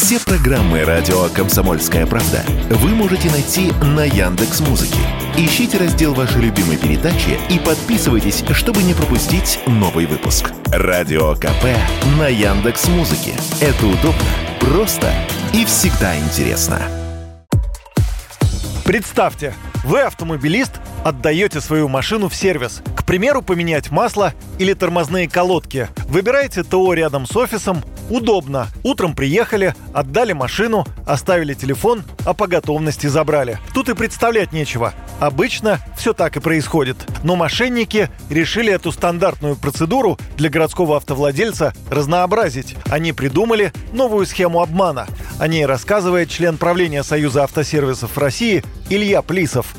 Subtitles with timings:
[0.00, 5.00] Все программы радио Комсомольская правда вы можете найти на Яндекс Музыке.
[5.36, 10.52] Ищите раздел вашей любимой передачи и подписывайтесь, чтобы не пропустить новый выпуск.
[10.66, 11.64] Радио КП
[12.16, 13.32] на Яндекс Музыке.
[13.60, 14.22] Это удобно,
[14.60, 15.12] просто
[15.52, 16.80] и всегда интересно.
[18.84, 19.52] Представьте,
[19.82, 20.74] вы автомобилист,
[21.04, 22.82] отдаете свою машину в сервис.
[22.96, 25.88] К примеру, поменять масло или тормозные колодки.
[26.06, 28.68] Выбираете ТО рядом с офисом, Удобно.
[28.82, 33.58] Утром приехали, отдали машину, оставили телефон, а по готовности забрали.
[33.74, 34.94] Тут и представлять нечего.
[35.20, 36.96] Обычно все так и происходит.
[37.24, 42.76] Но мошенники решили эту стандартную процедуру для городского автовладельца разнообразить.
[42.88, 45.06] Они придумали новую схему обмана.
[45.38, 49.74] О ней рассказывает член правления Союза автосервисов России Илья Плисов.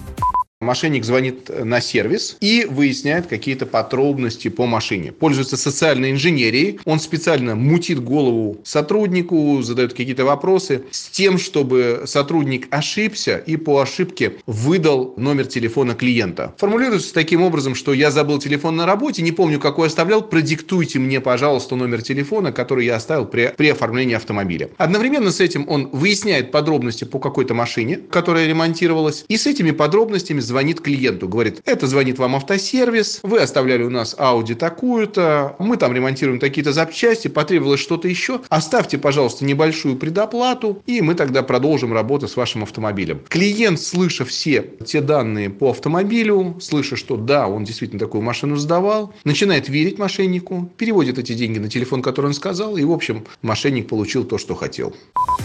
[0.61, 5.13] Мошенник звонит на сервис и выясняет какие-то подробности по машине.
[5.13, 6.81] Пользуется социальной инженерией.
[6.83, 13.79] Он специально мутит голову сотруднику, задает какие-то вопросы с тем, чтобы сотрудник ошибся и по
[13.79, 16.53] ошибке выдал номер телефона клиента.
[16.57, 21.21] Формулируется таким образом, что я забыл телефон на работе, не помню, какой оставлял, продиктуйте мне,
[21.21, 24.71] пожалуйста, номер телефона, который я оставил при, при оформлении автомобиля.
[24.75, 30.48] Одновременно с этим он выясняет подробности по какой-то машине, которая ремонтировалась, и с этими подробностями
[30.49, 35.93] звонит клиенту, говорит, это звонит вам автосервис, вы оставляли у нас Audi такую-то, мы там
[35.93, 42.27] ремонтируем такие-то запчасти, потребовалось что-то еще, оставьте, пожалуйста, небольшую предоплату, и мы тогда продолжим работу
[42.27, 43.21] с вашим автомобилем.
[43.29, 49.13] Клиент, слыша все те данные по автомобилю, слыша, что да, он действительно такую машину сдавал,
[49.23, 53.87] начинает верить мошеннику, переводит эти деньги на телефон, который он сказал, и, в общем, мошенник
[53.87, 54.95] получил то, что хотел.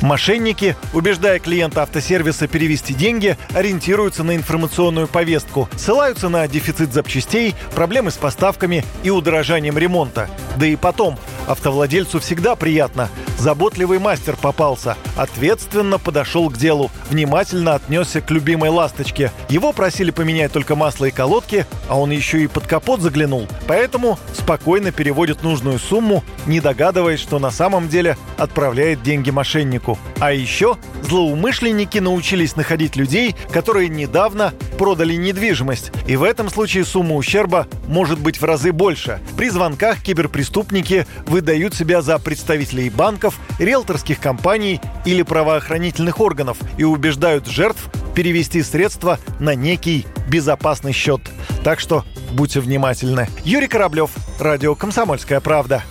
[0.00, 8.11] Мошенники, убеждая клиента автосервиса перевести деньги, ориентируются на информационную повестку, ссылаются на дефицит запчастей, проблемы
[8.11, 10.28] с поставками и удорожанием ремонта.
[10.56, 13.09] Да и потом, автовладельцу всегда приятно.
[13.38, 19.32] Заботливый мастер попался, ответственно подошел к делу, внимательно отнесся к любимой ласточке.
[19.48, 23.46] Его просили поменять только масло и колодки, а он еще и под капот заглянул.
[23.67, 29.98] Поэтому спокойно переводит нужную сумму, не догадываясь, что на самом деле отправляет деньги мошеннику.
[30.20, 35.92] А еще злоумышленники научились находить людей, которые недавно продали недвижимость.
[36.06, 39.20] И в этом случае сумма ущерба может быть в разы больше.
[39.36, 42.90] При звонках киберпреступники выдают себя за представителей
[43.24, 51.20] банков, риэлторских компаний или правоохранительных органов и убеждают жертв перевести средства на некий безопасный счет.
[51.62, 53.29] Так что будьте внимательны.
[53.45, 55.83] Юрий Кораблев, Радио «Комсомольская правда».